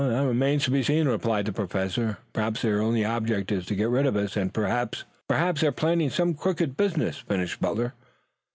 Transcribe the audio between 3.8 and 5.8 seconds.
rid of us, and perhaps" "Perhaps they are